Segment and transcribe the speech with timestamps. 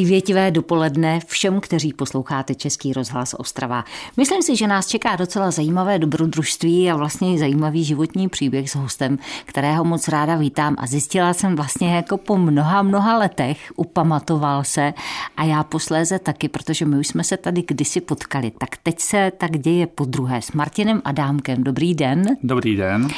[0.00, 3.84] Přívětivé dopoledne všem, kteří posloucháte Český rozhlas Ostrava.
[4.16, 9.18] Myslím si, že nás čeká docela zajímavé dobrodružství a vlastně zajímavý životní příběh s hostem,
[9.44, 14.94] kterého moc ráda vítám a zjistila jsem vlastně jako po mnoha, mnoha letech, upamatoval se
[15.36, 18.52] a já posléze taky, protože my už jsme se tady kdysi potkali.
[18.58, 21.64] Tak teď se tak děje po druhé s Martinem Adámkem.
[21.64, 22.24] Dobrý den.
[22.42, 23.08] Dobrý den.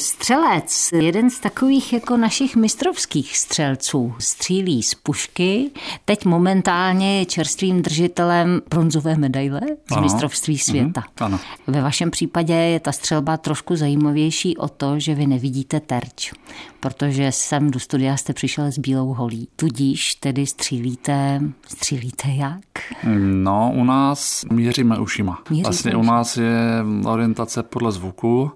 [0.00, 5.70] Střelec, jeden z takových jako našich mistrovských střelců, střílí z pušky.
[6.04, 10.02] Teď momentálně je čerstvým držitelem bronzové medaile z ano.
[10.02, 11.02] mistrovství mhm, světa.
[11.20, 11.38] Ano.
[11.66, 16.32] Ve vašem případě je ta střelba trošku zajímavější o to, že vy nevidíte terč,
[16.80, 19.48] protože sem do studia jste přišel s bílou holí.
[19.56, 22.60] Tudíž tedy střílíte, střílíte jak?
[23.18, 25.42] No, u nás měříme ušima.
[25.50, 26.02] Měříte vlastně ušima.
[26.02, 28.50] u nás je orientace podle zvuku.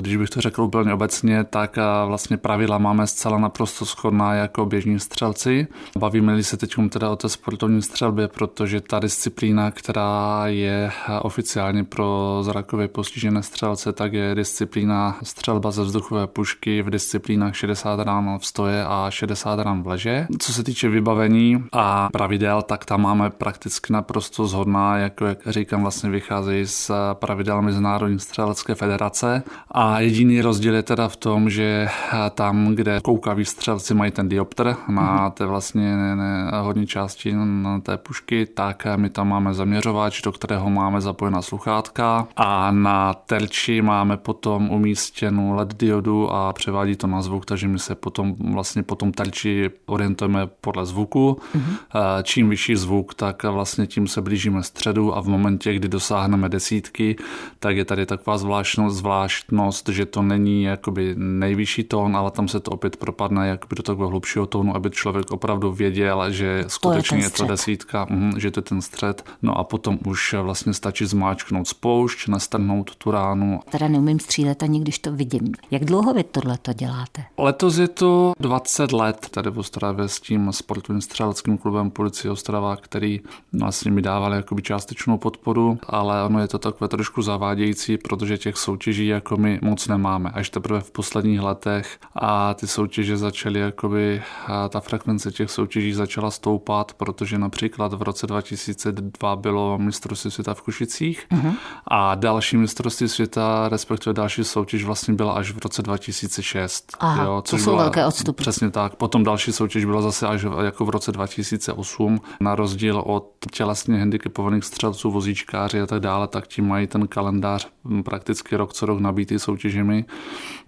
[0.00, 5.00] Když bych to řekl úplně obecně, tak vlastně pravidla máme zcela naprosto shodná jako běžní
[5.00, 5.66] střelci.
[5.98, 10.90] Bavíme-li se teď teda o té sportovní střelbě, protože ta disciplína, která je
[11.22, 18.00] oficiálně pro zrakově postižené střelce, tak je disciplína střelba ze vzduchové pušky v disciplínách 60
[18.00, 20.26] rán v stoje a 60 rán v leže.
[20.38, 25.82] Co se týče vybavení a pravidel, tak tam máme prakticky naprosto zhodná, jako jak říkám,
[25.82, 29.42] vlastně vycházejí z pravidel Mezinárodní střelecké federace.
[29.70, 31.88] A jediný rozdíl je teda v tom, že
[32.34, 35.30] tam, kde koukaví střelci mají ten diopter na mhm.
[35.30, 40.32] té vlastně ne, ne, hodně části na té pušky, tak my tam máme zaměřovač, do
[40.32, 47.06] kterého máme zapojená sluchátka a na terči máme potom umístěnou LED diodu a převádí to
[47.06, 51.38] na zvuk, takže my se potom vlastně po tom terči orientujeme podle zvuku.
[51.56, 51.76] Mm-hmm.
[52.22, 57.16] Čím vyšší zvuk, tak vlastně tím se blížíme středu a v momentě, kdy dosáhneme desítky,
[57.58, 62.48] tak je tady taková zvláštnost, zvlášť zvláštnost, že to není jakoby nejvyšší tón, ale tam
[62.48, 67.16] se to opět propadne jakoby do takového hlubšího tónu, aby člověk opravdu věděl, že skutečně
[67.16, 69.24] to je, je to desítka, mm, že to je ten střed.
[69.42, 73.60] No a potom už vlastně stačí zmáčknout spoušť, nastrhnout tu ránu.
[73.70, 75.52] Teda neumím střílet ani když to vidím.
[75.70, 77.24] Jak dlouho vy tohle to děláte?
[77.38, 82.76] Letos je to 20 let tady v Ostravě s tím sportovním střeleckým klubem Policie Ostrava,
[82.76, 83.20] který
[83.52, 88.56] vlastně mi dával jakoby částečnou podporu, ale ono je to takové trošku zavádějící, protože těch
[88.56, 90.30] soutěží jako jako my moc nemáme.
[90.30, 94.22] Až teprve v posledních letech a ty soutěže začaly, jakoby
[94.68, 100.62] ta frekvence těch soutěží začala stoupat, protože například v roce 2002 bylo mistrovství světa v
[100.62, 101.54] Kušicích uh-huh.
[101.88, 106.96] a další mistrovství světa, respektive další soutěž vlastně byla až v roce 2006.
[107.00, 108.40] Aha, jo, což to jsou byla, velké odstupy.
[108.40, 108.94] Přesně tak.
[108.94, 114.64] Potom další soutěž byla zase až jako v roce 2008, na rozdíl od tělesně handicapovaných
[114.64, 117.68] střelců, vozíčkáři a tak dále, tak ti mají ten kalendář
[118.04, 120.04] prakticky rok co rok nabít nabitý soutěžemi,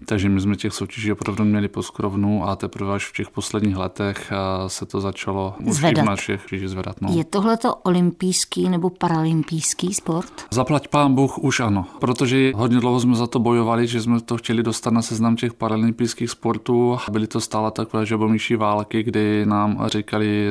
[0.05, 4.31] takže my jsme těch soutěží opravdu měli poskrovnu a teprve až v těch posledních letech
[4.67, 6.03] se to začalo zvedat.
[6.03, 7.01] už v našich zvedat.
[7.01, 7.09] No.
[7.15, 10.33] Je tohle to olympijský nebo paralympijský sport?
[10.51, 14.37] Zaplať pán Bůh už ano, protože hodně dlouho jsme za to bojovali, že jsme to
[14.37, 16.97] chtěli dostat na seznam těch paralympijských sportů.
[17.11, 20.47] Byly to stále takové žabomíší války, kdy nám říkali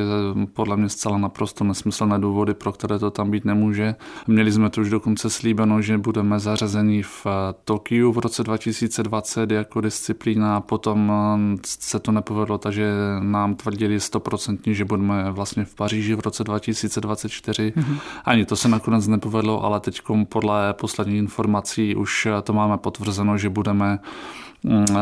[0.53, 3.95] podle mě zcela naprosto nesmyslné důvody, pro které to tam být nemůže.
[4.27, 7.27] Měli jsme to už dokonce slíbeno, že budeme zařazeni v
[7.65, 14.01] Tokiu Tokiu v roce 2020 jako disciplína, potom eh, se to nepovedlo, takže nám tvrdili
[14.01, 17.73] stoprocentně, že budeme vlastně v Paříži v roce 2024.
[17.77, 17.99] Mm-hmm.
[18.25, 23.49] Ani to se nakonec nepovedlo, ale teď podle posledních informací už to máme potvrzeno, že
[23.49, 23.99] budeme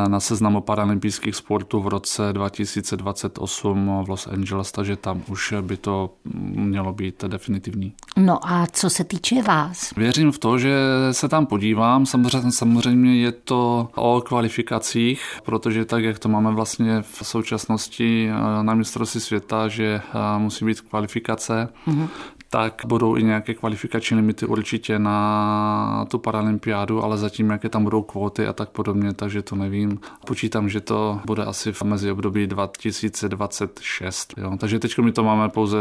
[0.08, 6.10] na seznamu paralympijských sportů v roce 2028 v Los Angeles, takže tam už by to
[6.54, 7.92] mělo být definitivní.
[8.16, 9.94] No a co se týče vás?
[9.97, 10.76] Věřím v to, že
[11.12, 12.06] se tam podívám.
[12.06, 18.62] Samozřejmě, samozřejmě je to o kvalifikacích, protože tak, jak to máme vlastně v současnosti eh,
[18.62, 22.08] na mistrovství světa, že eh, musí být kvalifikace, mm-hmm
[22.54, 28.03] tak budou i nějaké kvalifikační limity určitě na tu paralympiádu, ale zatím, jaké tam budou
[28.03, 29.99] kvóty a tak podobně, takže to nevím.
[30.26, 34.34] Počítám, že to bude asi v mezi období 2026.
[34.37, 34.56] Jo.
[34.61, 35.79] Takže teď my to máme pouze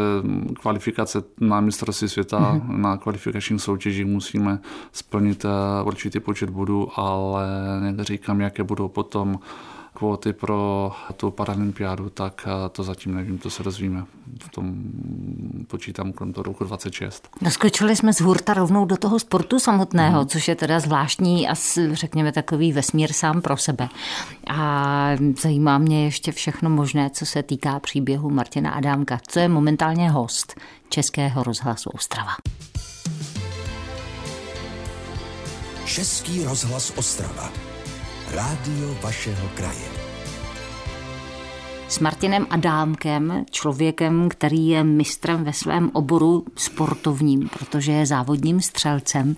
[0.61, 2.77] kvalifikace na mistrovství světa, mm-hmm.
[2.77, 4.59] na kvalifikačních soutěžích musíme
[4.91, 7.45] splnit eh, určitý počet bodů, ale
[7.99, 9.39] říkám, jaké budou potom
[9.93, 14.05] kvóty pro tu paralympiádu, tak eh, to zatím nevím, to se rozvíme.
[14.43, 14.73] V tom
[15.67, 17.29] počítám kolem toho roku 26.
[17.41, 20.27] Naskočili jsme z hurta rovnou do toho sportu samotného, hmm.
[20.27, 21.53] což je teda zvláštní a
[21.91, 23.89] řekněme takový vesmír sám pro sebe.
[24.47, 25.09] A
[25.41, 30.55] zajímá mě ještě všechno možné, co se týká příběhu Martina Adámka, co je momentálně host
[30.89, 32.31] Českého rozhlasu Ostrava.
[35.85, 37.62] Český rozhlas Ostrava.
[38.33, 39.87] Rádio vašeho kraje.
[41.87, 49.35] S Martinem Adámkem, člověkem, který je mistrem ve svém oboru sportovním, protože je závodním střelcem.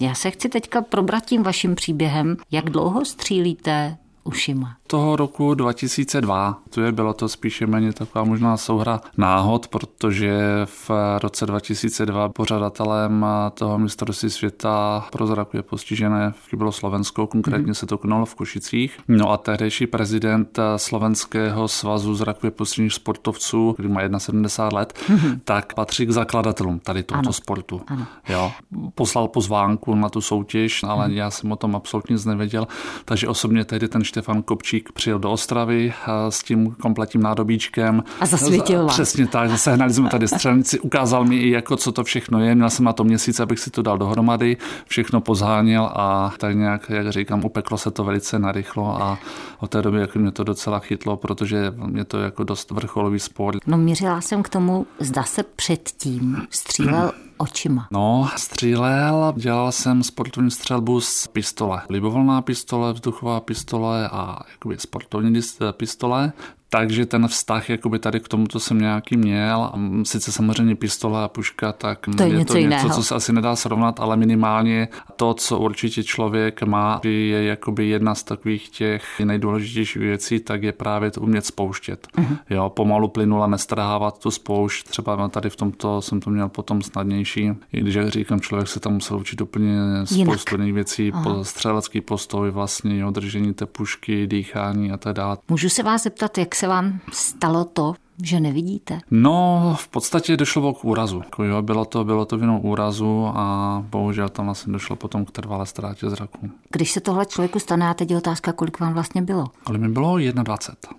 [0.00, 2.36] Já se chci teďka probrat tím vaším příběhem.
[2.50, 4.76] Jak dlouho střílíte ušima?
[4.86, 6.58] Toho roku 2002.
[6.70, 10.90] Tu je bylo to spíše méně taková možná souhra náhod, protože v
[11.22, 17.74] roce 2002 pořadatelem toho mistrovství světa pro zrakově postižené bylo Slovensko, konkrétně mm-hmm.
[17.74, 18.98] se to konalo v Košicích.
[19.08, 25.40] No a tehdejší prezident Slovenského svazu zrakově postižených sportovců, který má 71 let, mm-hmm.
[25.44, 27.32] tak patří k zakladatelům tady tohoto ano.
[27.32, 27.82] sportu.
[27.86, 28.06] Ano.
[28.28, 28.52] Jo.
[28.94, 31.14] Poslal pozvánku na tu soutěž, ale mm-hmm.
[31.14, 32.66] já jsem o tom absolutně nic nevěděl,
[33.04, 38.02] takže osobně tehdy ten Štefan Kopčí Košík přijel do Ostravy eh, s tím kompletním nádobíčkem.
[38.20, 38.92] A zasvětil vás.
[38.92, 42.70] Přesně tak, zasehnali jsme tady střelnici, ukázal mi i jako co to všechno je, měl
[42.70, 44.56] jsem na to měsíc, abych si to dal dohromady,
[44.86, 49.18] všechno pozháněl a tak nějak, jak říkám, upeklo se to velice narychlo a
[49.60, 53.66] od té doby jako mě to docela chytlo, protože mě to jako dost vrcholový sport.
[53.66, 57.88] No mířila jsem k tomu, zda se předtím střílel očima?
[57.90, 61.82] No, střílel, dělal jsem sportovní střelbu z pistole.
[61.88, 65.40] Libovolná pistole, vzduchová pistole a jakoby sportovní
[65.72, 66.32] pistole.
[66.76, 69.72] Takže ten vztah jakoby tady k tomuto jsem nějaký měl.
[70.02, 73.32] Sice samozřejmě pistole a puška, tak to je, je něco to něco, co se asi
[73.32, 79.20] nedá srovnat, ale minimálně to, co určitě člověk má, je jakoby jedna z takových těch
[79.24, 82.08] nejdůležitějších věcí, tak je právě to umět spouštět.
[82.18, 82.38] Uh-huh.
[82.50, 84.88] Jo, pomalu plynula nestrhávat tu spoušť.
[84.88, 87.52] Třeba tady v tomto jsem to měl potom snadnější.
[87.72, 92.00] I když, jak říkám, člověk se tam musel učit úplně spoustu jiných věcí, po, střelecký
[92.00, 95.36] postoj, vlastně, jo, držení té pušky, dýchání a tak dále.
[95.48, 99.00] Můžu se vás zeptat, jak se vám stalo to, že nevidíte?
[99.10, 101.18] No, v podstatě došlo k úrazu.
[101.18, 105.30] Jako jo, bylo to, bylo to vinou úrazu a bohužel tam vlastně došlo potom k
[105.30, 106.50] trvalé ztrátě zraku.
[106.70, 109.46] Když se tohle člověku stane, a teď je otázka, kolik vám vlastně bylo?
[109.64, 110.98] Ale mi bylo 21.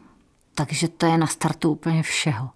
[0.56, 2.50] Takže to je na startu úplně všeho.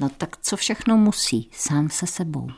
[0.00, 2.48] No tak co všechno musí sám se sebou?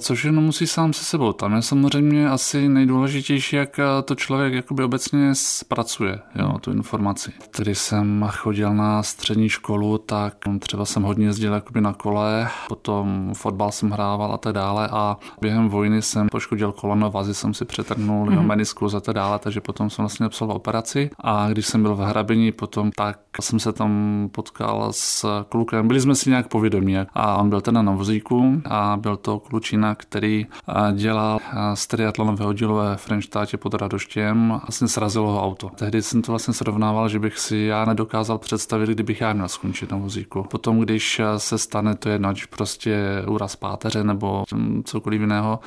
[0.00, 1.32] Což jenom musí sám se sebou.
[1.32, 7.32] Tam je samozřejmě asi nejdůležitější, jak to člověk jakoby obecně zpracuje, jo, tu informaci.
[7.58, 13.32] Když jsem chodil na střední školu, tak třeba jsem hodně jezdil jakoby na kole, potom
[13.34, 17.64] fotbal jsem hrával a tak dále a během vojny jsem poškodil koleno, vazy jsem si
[17.64, 18.46] přetrhnul, mm-hmm.
[18.46, 22.00] meniskus a tak dále, takže potom jsem vlastně absolvoval operaci a když jsem byl v
[22.00, 27.36] Hrabini potom, tak jsem se tam potkal s klukem, byli jsme si nějak povědomí a
[27.36, 30.46] on byl teda na vozíku a byl to klučina Martina, který
[30.92, 31.38] dělal
[31.74, 35.70] z triatlonového dílu ve Frenštátě pod Radoštěm, vlastně srazilo ho auto.
[35.74, 39.90] Tehdy jsem to vlastně srovnával, že bych si já nedokázal představit, kdybych já měl skončit
[39.90, 40.42] na vozíku.
[40.42, 44.44] Potom, když se stane to jedno, ať prostě úraz páteře nebo
[44.84, 45.58] cokoliv jiného,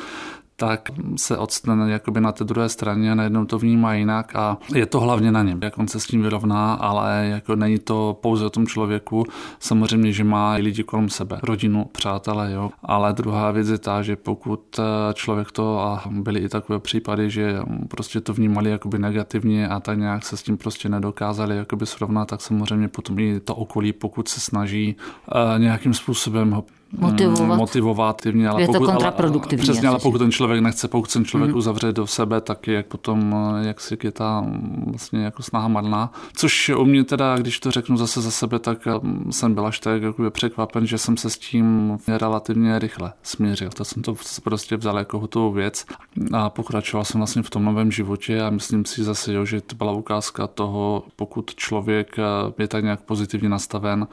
[0.60, 5.00] tak se odstane jakoby na té druhé straně najednou to vnímá jinak a je to
[5.00, 8.50] hlavně na něm, jak on se s tím vyrovná, ale jako není to pouze o
[8.50, 9.26] tom člověku,
[9.60, 12.72] samozřejmě, že má i lidi kolem sebe, rodinu, přátelé, jo.
[12.84, 17.30] Ale druhá věc je ta, že pokud eh, člověk to, a byly i takové případy,
[17.30, 21.86] že prostě to vnímali jakoby negativně a tak nějak se s tím prostě nedokázali jakoby
[21.86, 26.64] srovnat, tak samozřejmě potom i to okolí, pokud se snaží uh, nějakým způsobem ho
[26.98, 27.58] motivovat.
[27.58, 29.64] motivovat ale je pokud, to kontraproduktivní.
[29.64, 31.58] Ale, přesně, ale pokud ten člověk nechce, pokud ten člověk mm.
[31.58, 34.46] uzavře do sebe, tak je jak potom, jak si je ta
[34.86, 36.12] vlastně jako snaha marná.
[36.34, 38.88] Což u mě teda, když to řeknu zase za sebe, tak
[39.30, 43.70] jsem byl až tak jako překvapen, že jsem se s tím relativně rychle smířil.
[43.70, 45.86] To jsem to prostě vzal jako hotovou věc
[46.34, 49.76] a pokračoval jsem vlastně v tom novém životě a myslím si zase, jo, že to
[49.76, 52.16] byla ukázka toho, pokud člověk
[52.60, 54.08] je tak nějak pozitivně nastaven,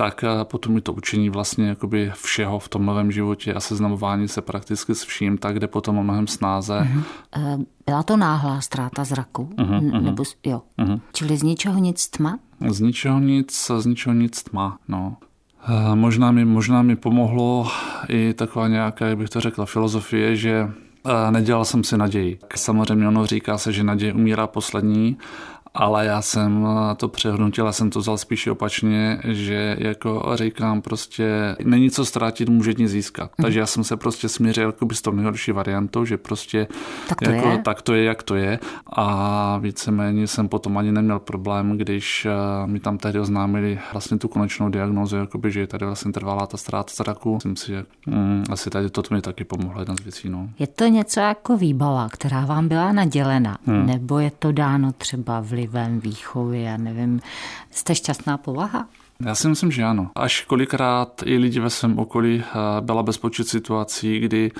[0.00, 4.42] tak potom mi to učení vlastně jakoby všeho v tom novém životě a seznamování se
[4.42, 6.88] prakticky s vším, tak jde potom o mnohem snáze.
[7.34, 7.66] Uh-huh.
[7.86, 9.50] Byla to náhlá ztráta zraku?
[9.56, 10.62] Uh-huh, Nebo, jo.
[10.78, 11.00] Uh-huh.
[11.12, 12.38] Čili z ničeho nic tma?
[12.68, 15.16] Z ničeho nic, z ničeho nic tma, no.
[15.68, 17.66] Uh, možná mi, možná mi pomohlo
[18.08, 20.68] i taková nějaká, jak bych to řekla, filozofie, že
[21.30, 22.38] Nedělal jsem si naději.
[22.56, 25.16] Samozřejmě ono říká se, že naděje umírá poslední
[25.74, 31.56] ale já jsem to přehodnotil, já jsem to vzal spíš opačně, že jako říkám prostě
[31.64, 33.30] není co ztratit, může nic získat.
[33.38, 33.42] Mm.
[33.42, 36.66] Takže já jsem se prostě smířil jako s tou nejhorší variantou, že prostě
[37.08, 37.58] tak to, jako, je.
[37.58, 38.58] tak to je, jak to je
[38.92, 44.28] a víceméně jsem potom ani neměl problém, když eh, mi tam tehdy oznámili vlastně tu
[44.28, 47.34] konečnou diagnózu, jakoby, že tady vlastně trvalá ta ztráta zraku.
[47.34, 50.28] Myslím si, že mm, asi tady to mi taky pomohlo, jedna z věcí.
[50.28, 50.48] No.
[50.58, 53.86] Je to něco jako výbava, která vám byla nadělena, hmm.
[53.86, 57.20] nebo je to dáno třeba v vlivem výchovy, já nevím.
[57.70, 58.88] Jste šťastná povaha?
[59.24, 60.10] Já si myslím, že ano.
[60.14, 64.50] Až kolikrát i lidi ve svém okolí eh, byla bezpočet situací, kdy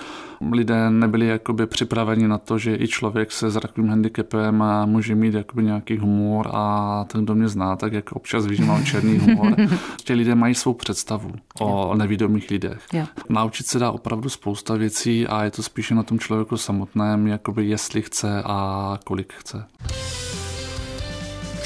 [0.52, 5.64] lidé nebyli jakoby připraveni na to, že i člověk se zrakovým handicapem může mít jakoby
[5.64, 9.56] nějaký humor a ten, kdo mě zná, tak jako občas víš, mám černý humor.
[10.04, 12.86] Ti lidé mají svou představu o nevědomých lidech.
[13.28, 17.66] Naučit se dá opravdu spousta věcí a je to spíše na tom člověku samotném, jakoby
[17.66, 19.64] jestli chce a kolik chce.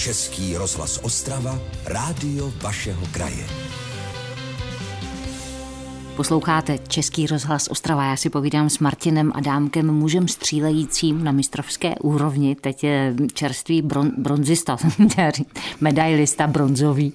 [0.02, 3.46] Český rozhlas Ostrava, rádio vašeho kraje.
[6.16, 8.04] Posloucháte Český rozhlas Ostrava.
[8.04, 12.54] Já si povídám s Martinem Adámkem, mužem střílejícím na mistrovské úrovni.
[12.54, 14.76] Teď je čerstvý bron, bronzista,
[15.80, 17.12] medailista bronzový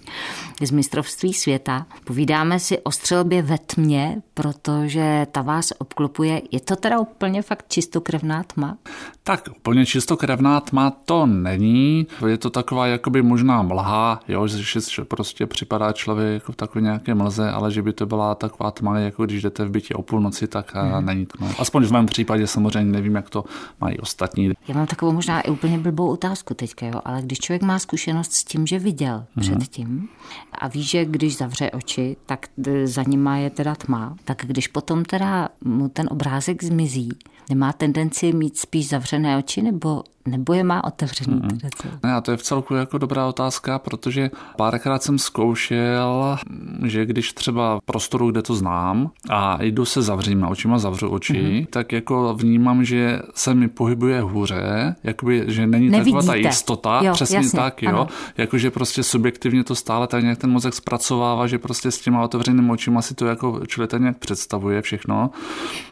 [0.62, 1.86] z mistrovství světa.
[2.04, 6.42] Povídáme si o střelbě ve tmě, protože ta vás obklopuje.
[6.52, 8.78] Je to teda úplně fakt čistokrevná tma?
[9.24, 12.08] Tak úplně čistokrevná tma to není.
[12.28, 14.64] Je to taková jakoby možná mlha, jo, že
[15.08, 19.00] prostě připadá člověk jako v takové nějaké mlze, ale že by to byla taková tma,
[19.00, 21.06] jako když jdete v bytě o půlnoci, tak hmm.
[21.06, 21.46] není to.
[21.60, 23.44] Aspoň v mém případě samozřejmě nevím, jak to
[23.82, 24.52] mají ostatní.
[24.68, 28.34] Já mám takovou možná i úplně blbou otázku teďka, jo, ale když člověk má zkušenost
[28.34, 29.58] s tím, že viděl hmm.
[29.58, 30.10] předtím
[30.52, 32.46] a ví, že když zavře oči, tak
[32.84, 37.10] za nima je teda tma, tak když potom teda mu ten obrázek zmizí,
[37.50, 41.36] nemá tendenci mít spíš zavřené oči nebo nebo je má otevřený?
[41.36, 41.60] Mm.
[41.60, 46.38] Teda Ne, a to je v celku jako dobrá otázka, protože párkrát jsem zkoušel,
[46.86, 51.42] že když třeba v prostoru, kde to znám a jdu se zavřít očima, zavřu oči,
[51.42, 51.66] mm.
[51.66, 56.18] tak jako vnímám, že se mi pohybuje hůře, jakoby, že není Nevidíte.
[56.18, 58.08] taková ta jistota, jo, přesně jasně, tak, jo,
[58.38, 62.72] jakože prostě subjektivně to stále tak nějak ten mozek zpracovává, že prostě s těma otevřenými
[62.72, 65.30] očima si to jako člověk tak nějak představuje všechno.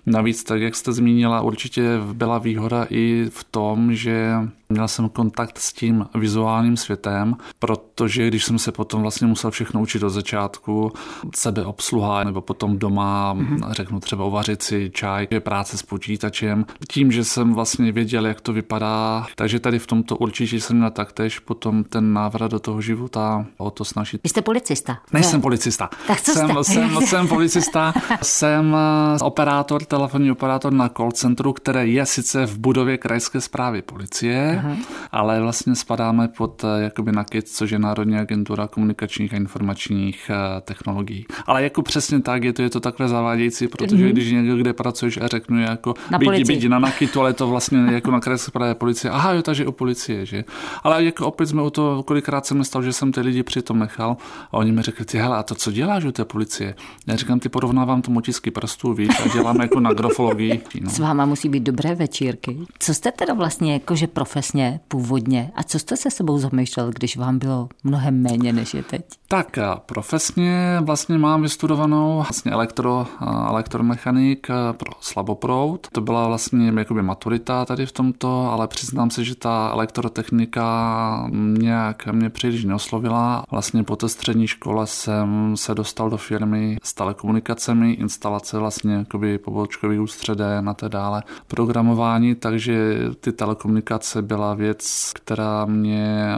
[0.06, 4.25] Navíc, tak jak jste zmínila, určitě byla výhoda i v tom, že
[4.70, 9.82] Měl jsem kontakt s tím vizuálním světem, protože když jsem se potom vlastně musel všechno
[9.82, 10.91] učit od začátku,
[11.36, 13.72] sebeobsluha nebo potom doma, mm-hmm.
[13.72, 18.41] řeknu třeba uvařit si čaj, je práce s počítačem, tím, že jsem vlastně věděl, jak
[18.41, 22.82] to vypadá, takže tady v tomto určitě jsem měl taktéž potom ten návrat do toho
[22.82, 24.22] života o to snažit.
[24.24, 24.98] Vy jste policista?
[25.13, 25.89] Nejsem policista.
[26.08, 26.63] Tak co jsem, jste?
[26.63, 32.58] Jsem, jsem policista, jsem eh, operátor, telefonní operátor na call centru, které je sice v
[32.58, 34.05] budově krajské zprávy policie,
[34.58, 34.78] Aha.
[35.12, 40.62] ale vlastně spadáme pod eh, jakoby NAKIT, což je Národní agentura komunikačních a informačních eh,
[40.62, 41.26] technologií.
[41.46, 44.12] Ale jako přesně tak je to, je to takové zavádějící, protože mm-hmm.
[44.12, 47.80] když někdo kde pracuješ a řeknu jako na byť, byť na NAKITu, ale to vlastně
[47.92, 49.12] jako na krajské zprávě policie.
[49.12, 50.44] Aha, jo, takže o policie, že?
[50.84, 53.80] Ale jako opět jsme u toho, kolikrát se mi stalo, že jsem ty lidi přitom
[53.80, 54.18] nechal
[54.52, 56.76] a oni mi řekli, ty hele, a to co děláš u té policie?
[57.08, 60.62] Já říkám, ty porovnávám to motisky prstů, víš, a děláme jako na grafologii.
[60.82, 60.90] No.
[60.96, 62.58] S váma musí být dobré večírky.
[62.80, 67.40] Co jste teda vlastně jakože profesně původně a co jste se sebou zamýšlel, když vám
[67.40, 69.06] bylo mnohem méně než je teď?
[69.28, 73.08] Tak profesně vlastně mám vystudovanou vlastně elektro,
[73.48, 75.88] elektromechanik pro slaboprout.
[75.92, 82.06] To byla vlastně jakoby maturita tady v tomto, ale přiznám se, že ta elektrotechnika nějak
[82.06, 83.44] mě příliš neoslovila.
[83.52, 89.38] Vlastně po té střední škole jsem se dostal do firmy s telekomunikacemi, instalace vlastně jakoby
[89.38, 93.85] pobočkový ústředé a tak dále, programování, takže ty telekomunikace
[94.22, 96.38] byla věc, která mě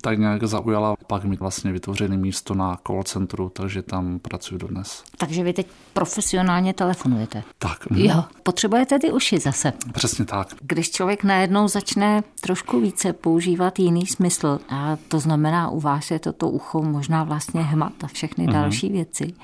[0.00, 0.94] tak nějak zaujala.
[1.06, 5.04] Pak mi vlastně vytvořili místo na call centru, takže tam pracuji dodnes.
[5.18, 7.42] Takže vy teď profesionálně telefonujete?
[7.58, 7.90] Tak.
[7.90, 8.00] Mhm.
[8.00, 9.72] Jo, potřebujete ty uši zase.
[9.92, 10.48] Přesně tak.
[10.62, 16.18] Když člověk najednou začne trošku více používat jiný smysl, a to znamená u vás je
[16.18, 18.52] toto ucho možná vlastně hmat a všechny mm-hmm.
[18.52, 19.34] další věci,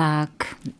[0.00, 0.30] tak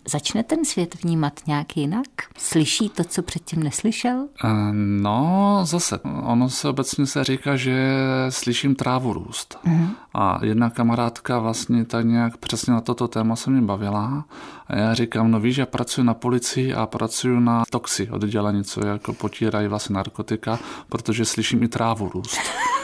[0.08, 2.06] začne ten svět vnímat nějak jinak?
[2.38, 4.28] Slyší to, co předtím neslyšel?
[4.44, 5.98] Eh, no, zase.
[6.22, 7.96] Ono se obecně se říká, že
[8.28, 9.58] slyším trávu růst.
[9.66, 9.88] Uh-huh.
[10.14, 14.24] A jedna kamarádka vlastně tak nějak přesně na toto téma se mě bavila.
[14.66, 18.86] A já říkám, no víš, já pracuji na policii a pracuji na toxi oddělení, co
[18.86, 20.58] jako potírají vlastně narkotika,
[20.88, 22.38] protože slyším i trávu růst.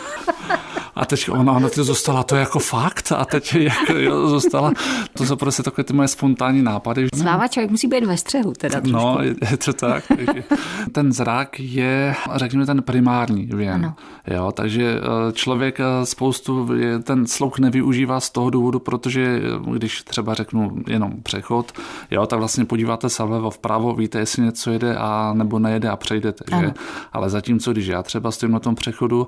[0.97, 4.73] A teď ona, ona ty zostala to jako fakt a teď jako, jo, zostala,
[5.15, 7.07] to jsou prostě takové ty moje spontánní nápady.
[7.15, 8.99] Sláva člověk musí být ve střehu teda trošku.
[8.99, 9.19] No,
[9.51, 10.05] je to tak.
[10.93, 13.75] ten zrak je, řekněme, ten primární věm.
[13.75, 13.95] Ano.
[14.27, 16.69] Jo, takže eh, člověk eh, spoustu
[17.03, 21.73] ten sluch nevyužívá z toho důvodu, protože eh, když třeba řeknu jenom přechod,
[22.11, 25.97] jo, tak vlastně podíváte se vlevo vpravo, víte, jestli něco jede a nebo nejede a
[25.97, 26.75] přejdete, že?
[27.13, 29.27] Ale zatímco, když já třeba stojím na tom přechodu,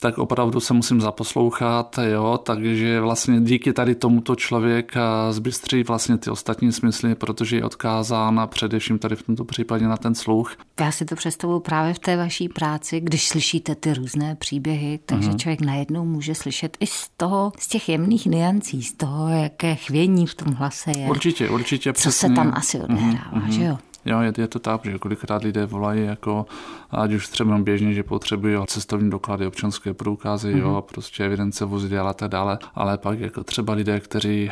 [0.00, 4.94] tak opravdu se musím zaposlouchat, jo, takže vlastně díky tady tomuto člověk
[5.30, 10.14] zbystří vlastně ty ostatní smysly, protože je odkázán především tady v tomto případě na ten
[10.14, 10.56] sluch.
[10.80, 15.30] Já si to představuji právě v té vaší práci, když slyšíte ty různé příběhy, takže
[15.30, 15.36] uh-huh.
[15.36, 20.26] člověk najednou může slyšet i z toho, z těch jemných niancí, z toho, jaké chvění
[20.26, 21.06] v tom hlase je.
[21.06, 21.92] Určitě, určitě.
[21.92, 22.28] Co přesně.
[22.28, 23.50] se tam asi odehrává, uh-huh.
[23.50, 23.78] že jo?
[24.04, 26.46] Jo, je, je to tak, že kolikrát lidé volají jako,
[26.90, 30.58] ať už třeba běžně, že potřebují cestovní doklady, občanské průkazy, mm-hmm.
[30.58, 30.82] jo, mhm.
[30.82, 34.50] prostě evidence vozidel a tak dále, ale pak jako třeba lidé, kteří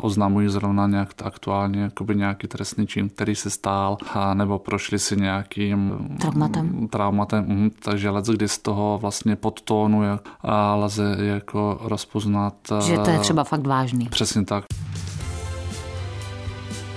[0.00, 5.16] oznamují zrovna nějak aktuálně jakoby nějaký trestný čin, který se stál, a nebo prošli si
[5.16, 11.78] nějakým traumatem, traumatem mm, takže let, kdy z toho vlastně podtónu jak, a lze jako
[11.82, 12.54] rozpoznat.
[12.86, 14.08] Že to je třeba fakt vážný.
[14.08, 14.64] Přesně tak.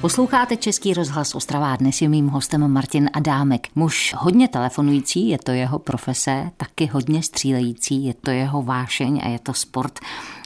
[0.00, 1.76] Posloucháte Český rozhlas Ostrava.
[1.76, 3.68] Dnes je mým hostem Martin Adámek.
[3.74, 9.28] Muž hodně telefonující, je to jeho profese, taky hodně střílející, je to jeho vášeň a
[9.28, 10.00] je to sport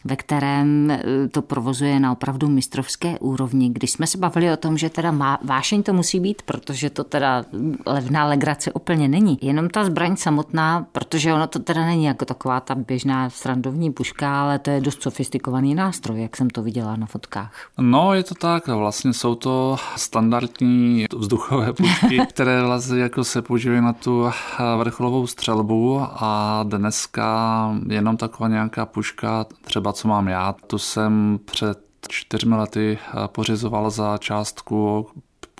[0.04, 3.68] ve kterém e, to provozuje na opravdu mistrovské úrovni.
[3.68, 7.04] Když jsme se bavili o tom, že teda má, vášeň to musí být, protože to
[7.04, 7.44] teda
[7.86, 9.38] levná legrace úplně není.
[9.42, 14.42] Jenom ta zbraň samotná, protože ono to teda není jako taková ta běžná srandovní puška,
[14.42, 17.52] ale to je dost sofistikovaný nástroj, jak jsem to viděla na fotkách.
[17.78, 18.66] No, je to tak.
[18.66, 24.30] Vlastně jsou to standardní vzduchové pušky, které vlastně jako se používají na tu
[24.78, 31.78] vrcholovou střelbu a dneska jenom taková nějaká puška, třeba co mám já, tu jsem před
[32.08, 35.06] čtyřmi lety eh, pořizoval za částku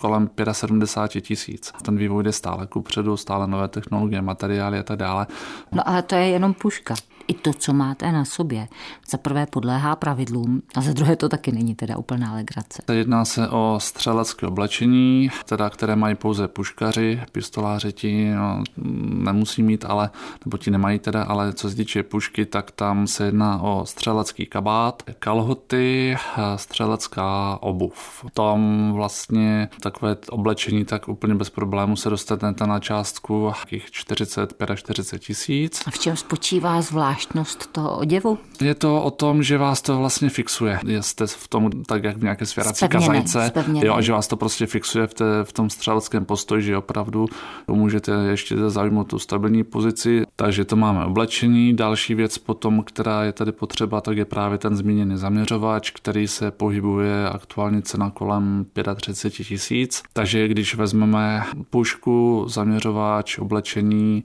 [0.00, 1.72] kolem 75 tisíc.
[1.82, 5.26] Ten vývoj jde stále kupředu, stále nové technologie, materiály a tak dále.
[5.72, 6.94] No ale to je jenom puška
[7.32, 8.68] i to, co máte na sobě,
[9.10, 12.82] za prvé podléhá pravidlům a za druhé to taky není teda úplná legrace.
[12.92, 18.62] Jedná se o střelecké oblečení, teda, které mají pouze puškaři, pistoláři ti no,
[19.24, 20.10] nemusí mít, ale,
[20.44, 24.46] nebo ti nemají teda, ale co se týče pušky, tak tam se jedná o střelecký
[24.46, 26.16] kabát, kalhoty,
[26.56, 28.24] střelecká obuv.
[28.34, 33.52] Tam vlastně takové oblečení tak úplně bez problému se dostanete na částku
[33.90, 35.82] 45 40 tisíc.
[35.86, 38.38] A v čem spočívá zvlášť zvláštnost toho oděvu?
[38.60, 40.78] Je to o tom, že vás to vlastně fixuje.
[41.00, 43.52] Jste v tom tak, jak v nějaké svěrací kazajce.
[43.82, 47.26] Jo, a že vás to prostě fixuje v, té, v tom střeleckém postoji, že opravdu
[47.68, 50.26] můžete ještě zaujmout tu stabilní pozici.
[50.36, 51.76] Takže to máme oblečení.
[51.76, 56.50] Další věc potom, která je tady potřeba, tak je právě ten zmíněný zaměřovač, který se
[56.50, 60.02] pohybuje aktuálně cena kolem 35 tisíc.
[60.12, 64.24] Takže když vezmeme pušku, zaměřovač, oblečení,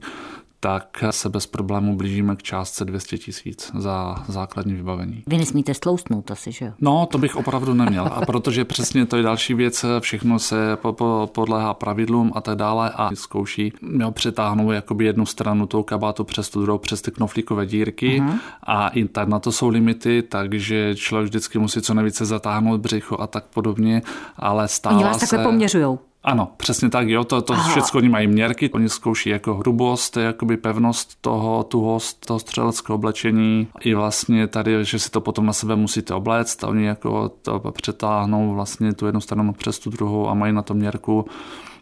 [0.60, 5.22] tak se bez problému blížíme k částce 200 tisíc za základní vybavení.
[5.26, 6.72] Vy nesmíte stloustnout asi, že jo?
[6.80, 8.04] No, to bych opravdu neměl.
[8.12, 12.56] A protože přesně to je další věc, všechno se po, po, podléhá pravidlům a tak
[12.56, 17.10] dále a zkouší jo, přetáhnout jakoby jednu stranu toho kabátu přes tu druhou, přes ty
[17.10, 18.38] knoflíkové dírky uh-huh.
[18.62, 23.20] a i tak na to jsou limity, takže člověk vždycky musí co nejvíce zatáhnout břicho
[23.20, 24.02] a tak podobně,
[24.36, 25.26] ale stále Oni vás se...
[25.26, 25.98] takhle poměřujou.
[26.28, 30.56] Ano, přesně tak, jo, to, to všechno oni mají měrky, oni zkouší jako hrubost, jakoby
[30.56, 35.76] pevnost toho, tuhost toho střeleckého oblečení i vlastně tady, že si to potom na sebe
[35.76, 40.34] musíte obléct a oni jako to přetáhnou vlastně tu jednu stranu přes tu druhou a
[40.34, 41.26] mají na to měrku,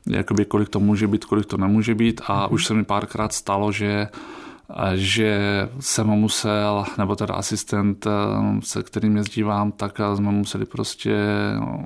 [0.07, 2.55] jakoby kolik to může být, kolik to nemůže být a mm-hmm.
[2.55, 4.09] už se mi párkrát stalo, že
[4.95, 5.39] že
[5.81, 8.07] jsem musel, nebo teda asistent,
[8.61, 11.17] se kterým jezdívám, tak jsme museli prostě
[11.61, 11.85] no,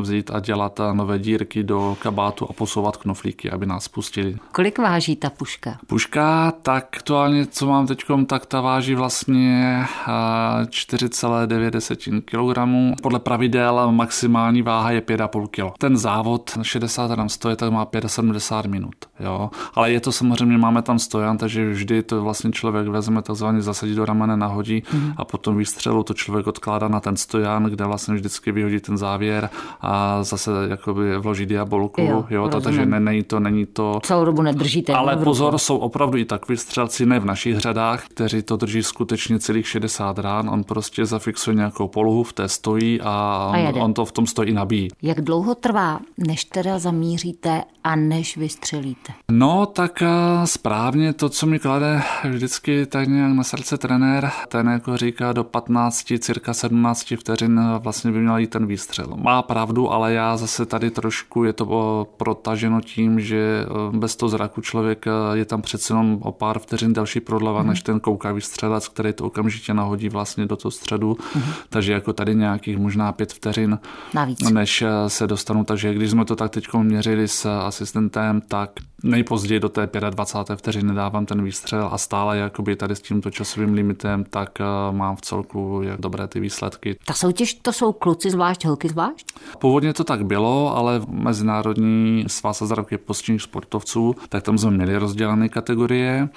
[0.00, 4.36] vzít a dělat nové dírky do kabátu a posouvat knoflíky, aby nás pustili.
[4.52, 5.78] Kolik váží ta puška?
[5.86, 12.58] Puška, tak aktuálně, co mám teď, tak ta váží vlastně 4,9 kg.
[13.02, 15.78] Podle pravidel maximální váha je 5,5 kg.
[15.78, 18.94] Ten závod 60 gram stoje, tak má 75 minut.
[19.20, 19.50] Jo?
[19.74, 23.94] Ale je to samozřejmě, máme tam stojan, takže vždy to vlastně člověk vezme takzvaně zasadí
[23.94, 25.12] do ramene, nahodí mm.
[25.16, 29.50] a potom výstřelu to člověk odkládá na ten stojan, kde vlastně vždycky vyhodí ten závěr
[29.80, 32.00] a zase jakoby vloží diabolku.
[32.00, 34.00] Jo, jo to, takže ne, není to, není to.
[34.02, 34.92] Celou dobu nedržíte.
[34.92, 39.38] Ale pozor, jsou opravdu i takový střelci, ne v našich řadách, kteří to drží skutečně
[39.38, 40.50] celých 60 rán.
[40.50, 43.10] On prostě zafixuje nějakou polohu, v té stojí a,
[43.54, 44.88] a on to v tom stojí nabíjí.
[45.02, 49.12] Jak dlouho trvá, než teda zamíříte a než vystřelíte?
[49.30, 50.08] No, tak eh,
[50.46, 55.44] správně to, co mi klade vždycky tak nějak na srdce trenér, ten jako říká do
[55.44, 59.06] 15, cirka 17 vteřin eh, vlastně by měl jít ten výstřel.
[59.16, 64.60] Má pravdu, ale já zase tady trošku je to protaženo tím, že bez toho zraku
[64.60, 67.68] člověk je tam přece jenom o pár vteřin další prodleva, mm.
[67.68, 71.16] než ten koukavý střelec, který to okamžitě nahodí vlastně do toho středu.
[71.34, 71.42] Mm.
[71.68, 73.78] Takže jako tady nějakých možná pět vteřin,
[74.14, 74.50] Navíc.
[74.50, 75.64] než se dostanu.
[75.64, 78.70] Takže když jsme to tak teď měřili s asistentem, tak
[79.04, 80.58] nejpozději do té 25.
[80.58, 85.16] vteřiny dávám ten výstřel a stále jakoby tady s tímto časovým limitem, tak eh, mám
[85.16, 86.96] v celku jak dobré ty výsledky.
[87.06, 89.26] Ta soutěž to jsou kluci zvlášť, holky zvlášť?
[89.58, 94.96] Původně to tak bylo, ale Mezinárodní svaz a zdravky postižených sportovců, tak tam jsme měli
[94.96, 96.28] rozdělené kategorie,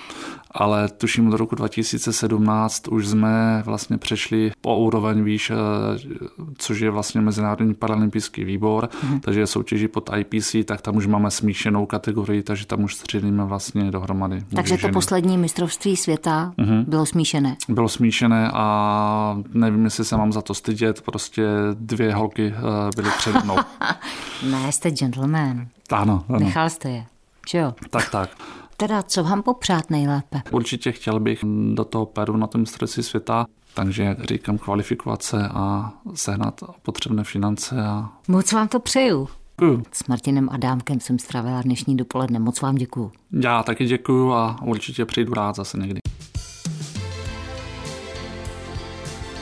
[0.51, 5.55] ale tuším od roku 2017 už jsme vlastně přešli po úroveň výš, eh,
[6.57, 9.19] což je vlastně Mezinárodní paralympijský výbor, mm-hmm.
[9.19, 13.91] takže soutěží pod IPC, tak tam už máme smíšenou kategorii, takže tam už střílíme vlastně
[13.91, 14.43] dohromady.
[14.55, 14.93] Takže to ženy.
[14.93, 16.85] poslední mistrovství světa mm-hmm.
[16.85, 17.55] bylo smíšené?
[17.69, 22.61] Bylo smíšené a nevím, jestli se mám za to stydět, prostě dvě holky eh,
[22.95, 23.55] byly před mnou.
[24.51, 25.67] ne, jste gentleman.
[25.91, 26.39] Ano, ano.
[26.39, 27.05] Nechal jste je,
[27.49, 27.73] že jo?
[27.89, 28.29] Tak, tak.
[28.77, 30.41] Teda co vám popřát nejlépe?
[30.51, 31.43] Určitě chtěl bych
[31.73, 33.45] do toho Peru na tom mistrovství světa
[33.77, 37.81] takže, jak říkám, kvalifikovat se a sehnat potřebné finance.
[37.81, 38.09] A...
[38.27, 39.29] Moc vám to přeju.
[39.61, 39.83] Děkuju.
[39.91, 42.39] S Martinem Adámkem jsem stravila dnešní dopoledne.
[42.39, 43.11] Moc vám děkuju.
[43.31, 45.99] Já taky děkuju a určitě přijdu rád zase někdy.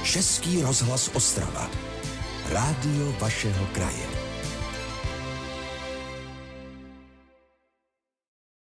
[0.03, 1.69] Český rozhlas Ostrava.
[2.51, 4.24] Rádio vašeho kraje.